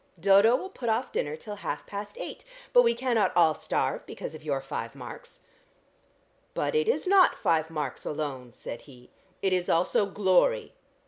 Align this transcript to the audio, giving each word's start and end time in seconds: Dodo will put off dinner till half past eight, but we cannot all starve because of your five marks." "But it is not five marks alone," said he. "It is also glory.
Dodo 0.19 0.55
will 0.55 0.71
put 0.71 0.89
off 0.89 1.11
dinner 1.11 1.35
till 1.35 1.57
half 1.57 1.85
past 1.85 2.17
eight, 2.17 2.43
but 2.73 2.81
we 2.81 2.95
cannot 2.95 3.31
all 3.37 3.53
starve 3.53 4.03
because 4.07 4.33
of 4.33 4.41
your 4.43 4.59
five 4.59 4.95
marks." 4.95 5.41
"But 6.55 6.73
it 6.73 6.87
is 6.87 7.05
not 7.05 7.35
five 7.35 7.69
marks 7.69 8.03
alone," 8.03 8.51
said 8.51 8.81
he. 8.81 9.11
"It 9.43 9.53
is 9.53 9.69
also 9.69 10.07
glory. 10.07 10.73